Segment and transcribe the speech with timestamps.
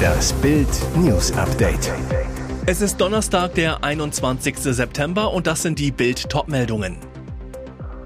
[0.00, 1.92] Das Bild News Update.
[2.66, 4.56] Es ist Donnerstag, der 21.
[4.58, 6.96] September und das sind die Bild Topmeldungen.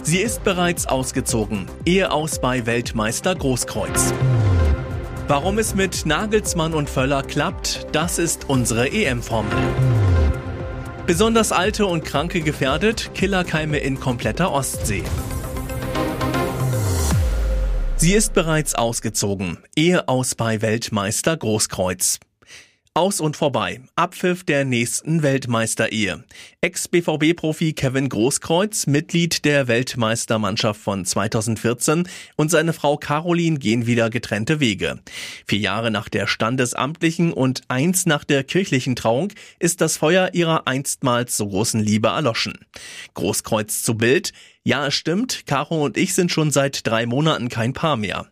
[0.03, 1.67] Sie ist bereits ausgezogen.
[1.85, 4.13] Ehe aus bei Weltmeister Großkreuz.
[5.29, 9.57] Warum es mit Nagelsmann und Völler klappt, das ist unsere EM-Formel.
[11.07, 15.05] Besonders alte und Kranke gefährdet, Killerkeime in kompletter Ostsee.
[18.05, 19.57] Sie ist bereits ausgezogen.
[19.75, 22.21] Ehe aus bei Weltmeister Großkreuz.
[22.93, 23.81] Aus und vorbei.
[23.97, 26.23] Abpfiff der nächsten Weltmeisterehe.
[26.61, 34.61] Ex-BVB-Profi Kevin Großkreuz, Mitglied der Weltmeistermannschaft von 2014 und seine Frau Caroline gehen wieder getrennte
[34.61, 35.01] Wege.
[35.47, 40.67] Vier Jahre nach der standesamtlichen und eins nach der kirchlichen Trauung ist das Feuer ihrer
[40.67, 42.67] einstmals so großen Liebe erloschen.
[43.15, 44.35] Großkreuz zu Bild.
[44.67, 48.29] Ja, es stimmt, Caro und ich sind schon seit drei Monaten kein Paar mehr.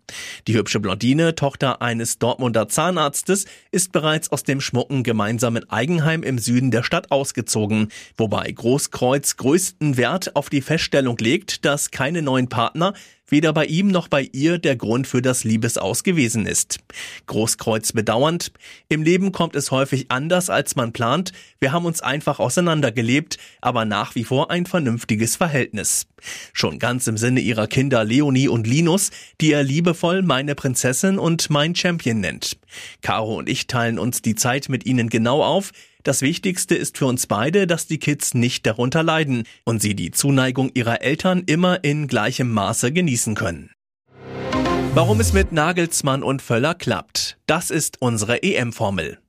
[0.46, 6.38] Die hübsche Blondine, Tochter eines Dortmunder Zahnarztes, ist bereits aus dem schmucken gemeinsamen Eigenheim im
[6.38, 12.48] Süden der Stadt ausgezogen, wobei Großkreuz größten Wert auf die Feststellung legt, dass keine neuen
[12.48, 12.94] Partner
[13.32, 16.78] weder bei ihm noch bei ihr der Grund für das Liebesaus gewesen ist.
[17.26, 18.52] Großkreuz bedauernd,
[18.88, 23.84] im Leben kommt es häufig anders, als man plant, wir haben uns einfach auseinandergelebt, aber
[23.84, 26.06] nach wie vor ein vernünftiges Verhältnis.
[26.52, 31.50] Schon ganz im Sinne ihrer Kinder Leonie und Linus, die er liebevoll meine Prinzessin und
[31.50, 32.58] mein Champion nennt.
[33.00, 35.72] Caro und ich teilen uns die Zeit mit ihnen genau auf,
[36.02, 40.10] das Wichtigste ist für uns beide, dass die Kids nicht darunter leiden und sie die
[40.10, 43.70] Zuneigung ihrer Eltern immer in gleichem Maße genießen können.
[44.94, 49.21] Warum es mit Nagelsmann und Völler klappt, das ist unsere EM-Formel.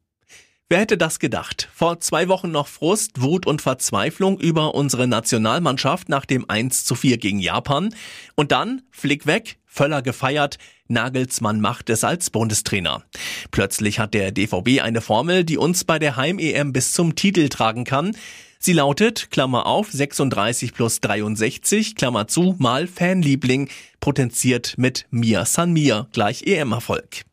[0.73, 1.69] Wer hätte das gedacht?
[1.71, 6.95] Vor zwei Wochen noch Frust, Wut und Verzweiflung über unsere Nationalmannschaft nach dem 1 zu
[6.95, 7.93] 4 gegen Japan.
[8.33, 10.57] Und dann, Flick weg, Völler gefeiert,
[10.87, 13.03] Nagelsmann macht es als Bundestrainer.
[13.51, 17.83] Plötzlich hat der DVB eine Formel, die uns bei der Heim-EM bis zum Titel tragen
[17.83, 18.17] kann.
[18.57, 23.69] Sie lautet, Klammer auf, 36 plus 63, Klammer zu, mal Fanliebling,
[23.99, 27.25] potenziert mit Mia San Mir, gleich EM-Erfolg.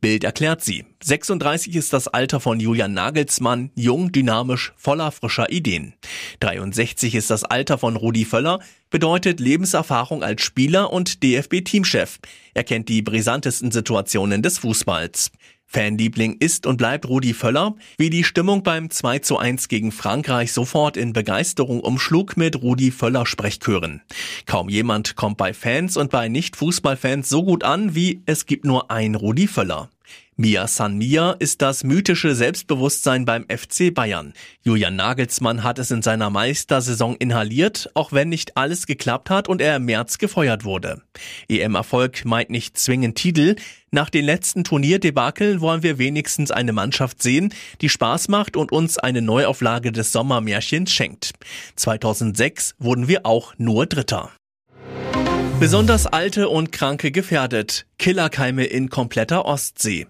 [0.00, 0.84] Bild erklärt sie.
[1.02, 5.94] 36 ist das Alter von Julian Nagelsmann, jung, dynamisch, voller frischer Ideen.
[6.40, 8.60] 63 ist das Alter von Rudi Völler,
[8.90, 12.18] bedeutet Lebenserfahrung als Spieler und DFB-Teamchef.
[12.54, 15.30] Er kennt die brisantesten Situationen des Fußballs.
[15.70, 20.52] Fanliebling ist und bleibt Rudi Völler, wie die Stimmung beim 2 zu 1 gegen Frankreich
[20.52, 24.00] sofort in Begeisterung umschlug mit Rudi Völler Sprechchören.
[24.46, 28.90] Kaum jemand kommt bei Fans und bei Nicht-Fußballfans so gut an wie es gibt nur
[28.90, 29.90] ein Rudi Völler.
[30.40, 34.34] Mia San Mia ist das mythische Selbstbewusstsein beim FC Bayern.
[34.62, 39.60] Julian Nagelsmann hat es in seiner Meistersaison inhaliert, auch wenn nicht alles geklappt hat und
[39.60, 41.02] er im März gefeuert wurde.
[41.48, 43.56] EM-Erfolg meint nicht zwingend Titel.
[43.90, 48.96] Nach den letzten Turnierdebakeln wollen wir wenigstens eine Mannschaft sehen, die Spaß macht und uns
[48.96, 51.32] eine Neuauflage des Sommermärchens schenkt.
[51.74, 54.30] 2006 wurden wir auch nur Dritter.
[55.60, 57.84] Besonders alte und Kranke gefährdet.
[57.98, 60.06] Killerkeime in kompletter Ostsee.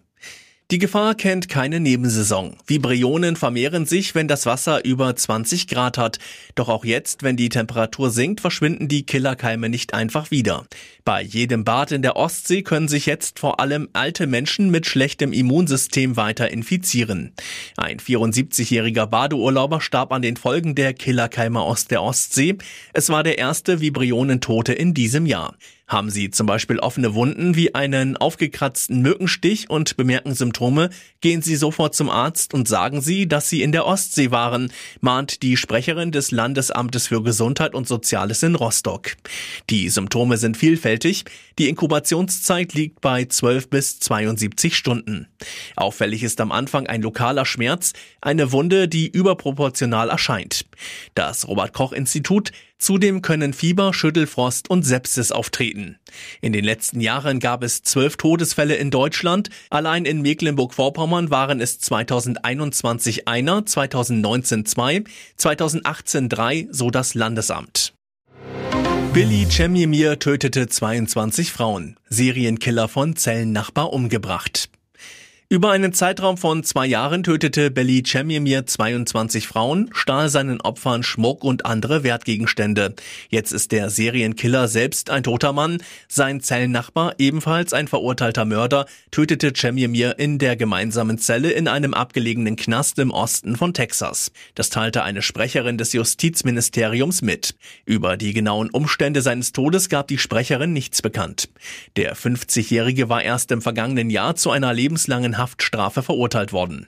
[0.71, 2.59] Die Gefahr kennt keine Nebensaison.
[2.67, 6.19] Vibrionen vermehren sich, wenn das Wasser über 20 Grad hat.
[6.55, 10.67] Doch auch jetzt, wenn die Temperatur sinkt, verschwinden die Killerkeime nicht einfach wieder.
[11.09, 15.33] Bei jedem Bad in der Ostsee können sich jetzt vor allem alte Menschen mit schlechtem
[15.33, 17.33] Immunsystem weiter infizieren.
[17.79, 22.59] Ein 74-jähriger Badeurlauber starb an den Folgen der Killerkeime aus der Ostsee.
[22.93, 25.57] Es war der erste Vibrionentote in diesem Jahr.
[25.87, 30.91] Haben Sie zum Beispiel offene Wunden wie einen aufgekratzten Mückenstich und bemerken Symptome,
[31.23, 34.71] gehen Sie sofort zum Arzt und sagen Sie, dass Sie in der Ostsee waren,
[35.01, 39.13] mahnt die Sprecherin des Landesamtes für Gesundheit und Soziales in Rostock.
[39.71, 40.98] Die Symptome sind vielfältig.
[41.59, 45.29] Die Inkubationszeit liegt bei 12 bis 72 Stunden.
[45.77, 50.67] Auffällig ist am Anfang ein lokaler Schmerz, eine Wunde, die überproportional erscheint.
[51.15, 55.99] Das Robert Koch Institut Zudem können Fieber, Schüttelfrost und Sepsis auftreten.
[56.41, 59.51] In den letzten Jahren gab es zwölf Todesfälle in Deutschland.
[59.69, 65.03] Allein in Mecklenburg-Vorpommern waren es 2021 einer, 2019 zwei,
[65.37, 67.98] 2018 drei, so das Landesamt.
[69.19, 71.97] Billy Cemimir tötete 22 Frauen.
[72.09, 74.71] Serienkiller von Zellennachbar umgebracht.
[75.51, 81.43] Über einen Zeitraum von zwei Jahren tötete Belly Cemimir 22 Frauen, stahl seinen Opfern Schmuck
[81.43, 82.95] und andere Wertgegenstände.
[83.31, 85.79] Jetzt ist der Serienkiller selbst ein toter Mann.
[86.07, 92.57] Sein Zellennachbar, ebenfalls ein verurteilter Mörder, tötete Cemimir in der gemeinsamen Zelle in einem abgelegenen
[92.57, 94.33] Knast im Osten von Texas.
[94.55, 97.55] Das teilte eine Sprecherin des Justizministeriums mit.
[97.87, 101.49] Über die genauen Umstände seines Todes gab die Sprecherin nichts bekannt.
[101.97, 106.87] Der 50-Jährige war erst im vergangenen Jahr zu einer lebenslangen Haftstrafe verurteilt worden.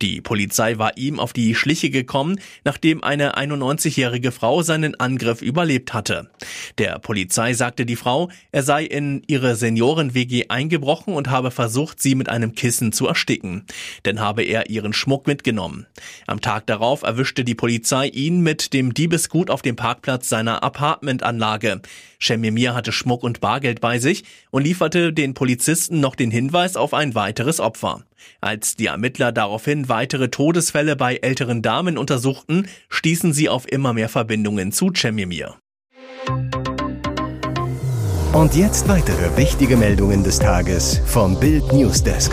[0.00, 5.92] Die Polizei war ihm auf die Schliche gekommen, nachdem eine 91-jährige Frau seinen Angriff überlebt
[5.92, 6.30] hatte.
[6.78, 12.14] Der Polizei sagte die Frau, er sei in ihre Senioren-WG eingebrochen und habe versucht, sie
[12.14, 13.66] mit einem Kissen zu ersticken.
[14.04, 15.86] Denn habe er ihren Schmuck mitgenommen.
[16.26, 21.82] Am Tag darauf erwischte die Polizei ihn mit dem Diebesgut auf dem Parkplatz seiner Apartmentanlage.
[22.18, 26.94] Shemimir hatte Schmuck und Bargeld bei sich und lieferte den Polizisten noch den Hinweis auf
[26.94, 27.87] ein weiteres Opfer.
[28.40, 34.08] Als die Ermittler daraufhin weitere Todesfälle bei älteren Damen untersuchten, stießen sie auf immer mehr
[34.08, 35.56] Verbindungen zu Cemimir.
[38.32, 42.32] Und jetzt weitere wichtige Meldungen des Tages vom Bild Newsdesk.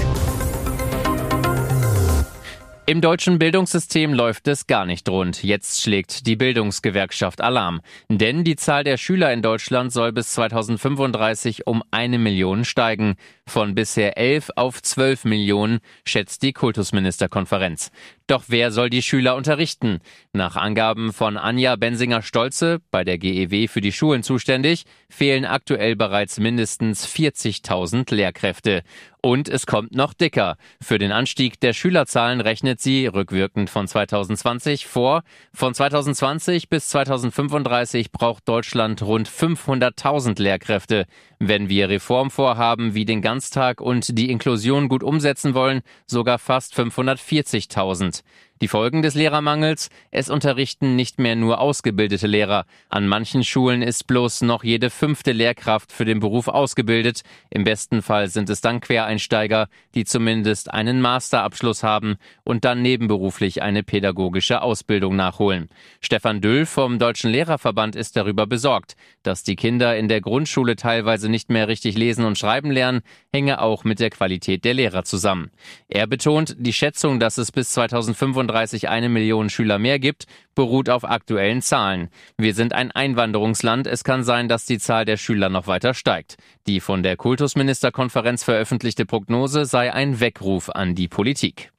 [2.87, 5.43] Im deutschen Bildungssystem läuft es gar nicht rund.
[5.43, 7.81] Jetzt schlägt die Bildungsgewerkschaft Alarm.
[8.09, 13.15] Denn die Zahl der Schüler in Deutschland soll bis 2035 um eine Million steigen.
[13.47, 17.89] Von bisher elf auf zwölf Millionen, schätzt die Kultusministerkonferenz.
[18.27, 19.99] Doch wer soll die Schüler unterrichten?
[20.31, 26.39] Nach Angaben von Anja Bensinger-Stolze, bei der GEW für die Schulen zuständig, fehlen aktuell bereits
[26.39, 28.83] mindestens 40.000 Lehrkräfte.
[29.25, 30.55] Und es kommt noch dicker.
[30.79, 35.23] Für den Anstieg der Schülerzahlen rechnet sie, rückwirkend von 2020, vor.
[35.51, 41.07] Von 2020 bis 2035 braucht Deutschland rund 500.000 Lehrkräfte.
[41.39, 48.21] Wenn wir Reformvorhaben wie den Ganztag und die Inklusion gut umsetzen wollen, sogar fast 540.000.
[48.61, 49.89] Die Folgen des Lehrermangels?
[50.11, 52.65] Es unterrichten nicht mehr nur ausgebildete Lehrer.
[52.87, 57.23] An manchen Schulen ist bloß noch jede fünfte Lehrkraft für den Beruf ausgebildet.
[57.49, 62.15] Im besten Fall sind es dann Quereinsteiger, die zumindest einen Masterabschluss haben
[62.45, 65.67] und dann nebenberuflich eine pädagogische Ausbildung nachholen.
[65.99, 71.27] Stefan Düll vom Deutschen Lehrerverband ist darüber besorgt, dass die Kinder in der Grundschule teilweise
[71.27, 73.01] nicht mehr richtig lesen und schreiben lernen,
[73.33, 75.51] hänge auch mit der Qualität der Lehrer zusammen.
[75.89, 80.89] Er betont, die Schätzung, dass es bis 2035 35 eine Million Schüler mehr gibt, beruht
[80.89, 82.09] auf aktuellen Zahlen.
[82.37, 83.87] Wir sind ein Einwanderungsland.
[83.87, 86.37] Es kann sein, dass die Zahl der Schüler noch weiter steigt.
[86.67, 91.71] Die von der Kultusministerkonferenz veröffentlichte Prognose sei ein Weckruf an die Politik.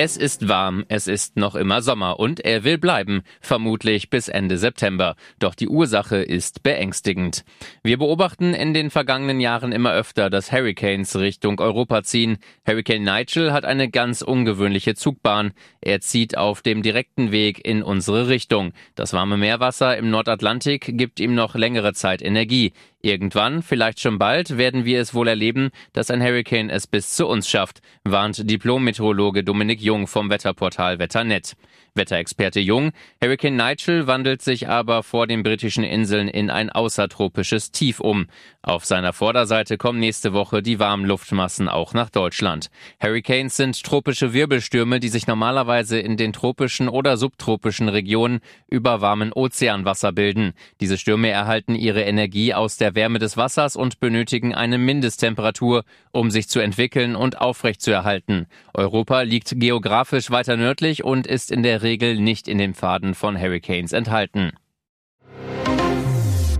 [0.00, 4.56] Es ist warm, es ist noch immer Sommer und er will bleiben, vermutlich bis Ende
[4.56, 5.16] September.
[5.40, 7.44] Doch die Ursache ist beängstigend.
[7.82, 12.38] Wir beobachten in den vergangenen Jahren immer öfter, dass Hurricanes Richtung Europa ziehen.
[12.64, 15.50] Hurricane Nigel hat eine ganz ungewöhnliche Zugbahn.
[15.80, 18.74] Er zieht auf dem direkten Weg in unsere Richtung.
[18.94, 22.72] Das warme Meerwasser im Nordatlantik gibt ihm noch längere Zeit Energie.
[23.00, 27.28] Irgendwann, vielleicht schon bald, werden wir es wohl erleben, dass ein Hurricane es bis zu
[27.28, 31.54] uns schafft, warnt Diplom-Meteorologe Dominik Jung vom Wetterportal Wetternet.
[31.98, 32.92] Wetterexperte Jung.
[33.22, 38.26] Hurricane Nigel wandelt sich aber vor den britischen Inseln in ein außertropisches Tief um.
[38.62, 42.70] Auf seiner Vorderseite kommen nächste Woche die warmen Luftmassen auch nach Deutschland.
[43.02, 49.32] Hurricanes sind tropische Wirbelstürme, die sich normalerweise in den tropischen oder subtropischen Regionen über warmen
[49.32, 50.52] Ozeanwasser bilden.
[50.80, 56.30] Diese Stürme erhalten ihre Energie aus der Wärme des Wassers und benötigen eine Mindesttemperatur, um
[56.30, 58.46] sich zu entwickeln und aufrechtzuerhalten.
[58.74, 63.40] Europa liegt geografisch weiter nördlich und ist in der Regel nicht in den Pfaden von
[63.40, 64.52] Hurricanes enthalten.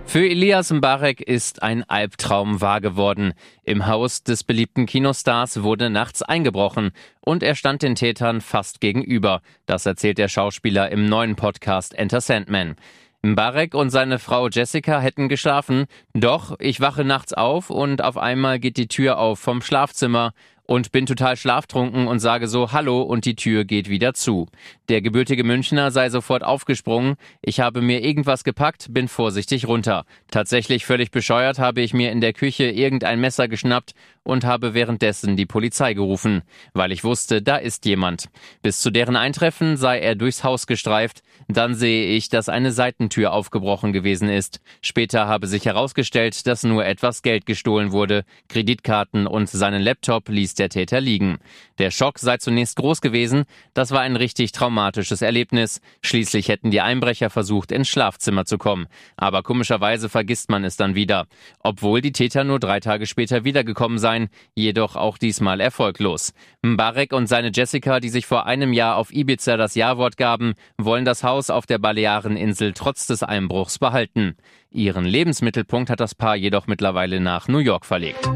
[0.07, 3.35] Für Elias Mbarek ist ein Albtraum wahr geworden.
[3.63, 9.43] Im Haus des beliebten Kinostars wurde nachts eingebrochen und er stand den Tätern fast gegenüber.
[9.67, 12.77] Das erzählt der Schauspieler im neuen Podcast Enter Sandman.
[13.21, 18.61] Mbarek und seine Frau Jessica hätten geschlafen, doch ich wache nachts auf und auf einmal
[18.61, 20.33] geht die Tür auf vom Schlafzimmer
[20.69, 24.49] und bin total schlaftrunken und sage so Hallo und die Tür geht wieder zu.
[24.91, 27.15] Der gebürtige Münchner sei sofort aufgesprungen.
[27.41, 30.05] Ich habe mir irgendwas gepackt, bin vorsichtig runter.
[30.31, 33.95] Tatsächlich völlig bescheuert habe ich mir in der Küche irgendein Messer geschnappt
[34.25, 36.43] und habe währenddessen die Polizei gerufen,
[36.75, 38.29] weil ich wusste, da ist jemand.
[38.61, 41.23] Bis zu deren Eintreffen sei er durchs Haus gestreift.
[41.49, 44.61] Dann sehe ich, dass eine Seitentür aufgebrochen gewesen ist.
[44.83, 48.25] Später habe sich herausgestellt, dass nur etwas Geld gestohlen wurde.
[48.51, 51.39] Kreditkarten und seinen Laptop ließ der Täter liegen.
[51.79, 55.81] Der Schock sei zunächst groß gewesen, das war ein richtig traumatisches Erlebnis.
[56.03, 58.87] Schließlich hätten die Einbrecher versucht, ins Schlafzimmer zu kommen.
[59.17, 61.27] Aber komischerweise vergisst man es dann wieder.
[61.61, 66.33] Obwohl die Täter nur drei Tage später wiedergekommen seien, jedoch auch diesmal erfolglos.
[66.63, 71.05] Mbarek und seine Jessica, die sich vor einem Jahr auf Ibiza das Jawort gaben, wollen
[71.05, 74.37] das Haus auf der Baleareninsel trotz des Einbruchs behalten.
[74.71, 78.29] Ihren Lebensmittelpunkt hat das Paar jedoch mittlerweile nach New York verlegt.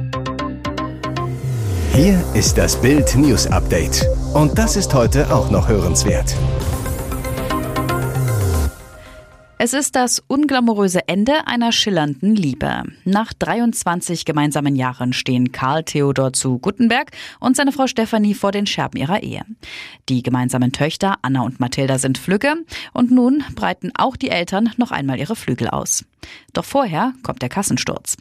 [1.95, 4.07] Hier ist das Bild News Update.
[4.33, 6.35] Und das ist heute auch noch hörenswert.
[9.59, 12.85] Es ist das unglamouröse Ende einer schillernden Liebe.
[13.05, 18.67] Nach 23 gemeinsamen Jahren stehen Karl Theodor zu Guttenberg und seine Frau Stefanie vor den
[18.67, 19.45] Scherben ihrer Ehe.
[20.09, 22.55] Die gemeinsamen Töchter Anna und Mathilda sind Flügge
[22.95, 26.07] und nun breiten auch die Eltern noch einmal ihre Flügel aus.
[26.55, 28.17] Doch vorher kommt der Kassensturz.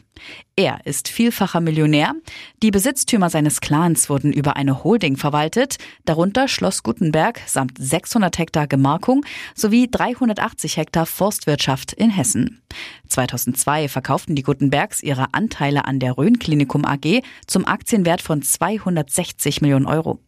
[0.54, 2.14] Er ist vielfacher Millionär.
[2.62, 8.66] Die Besitztümer seines Clans wurden über eine Holding verwaltet, darunter Schloss Gutenberg samt 600 Hektar
[8.66, 12.62] Gemarkung sowie 380 Hektar Forstwirtschaft in Hessen.
[13.08, 19.60] 2002 verkauften die Gutenbergs ihre Anteile an der Rhön Klinikum AG zum Aktienwert von 260
[19.62, 20.20] Millionen Euro.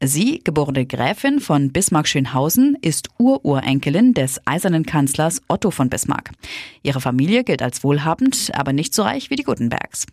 [0.00, 6.30] Sie, geborene Gräfin von Bismarck-Schönhausen, ist Ururenkelin des eisernen Kanzlers Otto von Bismarck.
[6.84, 10.06] Ihre Familie gilt als wohlhabend, aber nicht so reich wie die Gutenbergs.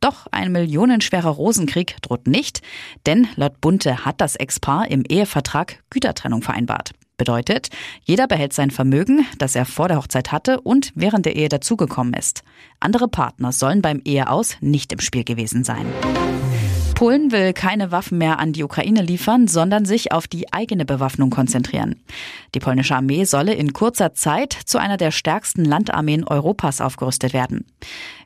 [0.00, 2.62] Doch ein millionenschwerer Rosenkrieg droht nicht,
[3.06, 6.90] denn laut Bunte hat das Ex-Paar im Ehevertrag Gütertrennung vereinbart.
[7.16, 7.68] Bedeutet,
[8.02, 12.14] jeder behält sein Vermögen, das er vor der Hochzeit hatte und während der Ehe dazugekommen
[12.14, 12.42] ist.
[12.80, 15.86] Andere Partner sollen beim Eheaus nicht im Spiel gewesen sein.
[16.98, 21.30] Polen will keine Waffen mehr an die Ukraine liefern, sondern sich auf die eigene Bewaffnung
[21.30, 21.94] konzentrieren.
[22.56, 27.66] Die polnische Armee solle in kurzer Zeit zu einer der stärksten Landarmeen Europas aufgerüstet werden.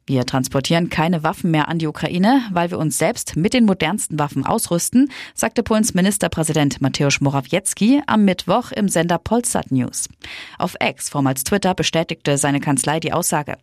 [0.07, 4.19] Wir transportieren keine Waffen mehr an die Ukraine, weil wir uns selbst mit den modernsten
[4.19, 10.09] Waffen ausrüsten, sagte Polens Ministerpräsident Mateusz Morawiecki am Mittwoch im Sender Polsat News.
[10.57, 13.59] Auf X, vormals Twitter, bestätigte seine Kanzlei die Aussage.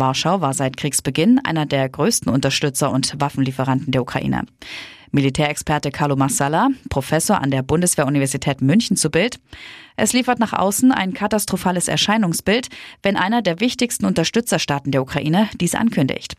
[0.00, 4.46] Warschau war seit Kriegsbeginn einer der größten Unterstützer und Waffenlieferanten der Ukraine.
[5.12, 9.40] Militärexperte Carlo Massala, Professor an der Bundeswehruniversität München zu Bild.
[9.96, 12.68] Es liefert nach außen ein katastrophales Erscheinungsbild,
[13.02, 16.36] wenn einer der wichtigsten Unterstützerstaaten der Ukraine dies ankündigt.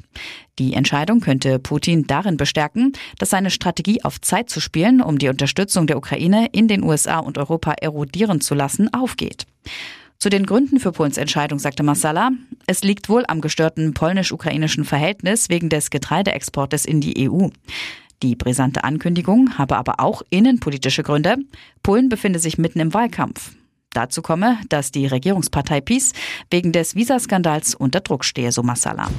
[0.58, 5.30] Die Entscheidung könnte Putin darin bestärken, dass seine Strategie auf Zeit zu spielen, um die
[5.30, 9.46] Unterstützung der Ukraine in den USA und Europa erodieren zu lassen, aufgeht.
[10.22, 12.30] Zu den Gründen für Polens Entscheidung sagte Massala,
[12.68, 17.48] es liegt wohl am gestörten polnisch-ukrainischen Verhältnis wegen des Getreideexportes in die EU.
[18.22, 21.38] Die brisante Ankündigung habe aber auch innenpolitische Gründe.
[21.82, 23.54] Polen befinde sich mitten im Wahlkampf.
[23.94, 26.14] Dazu komme, dass die Regierungspartei PiS
[26.52, 29.10] wegen des Visaskandals unter Druck stehe, so Massala.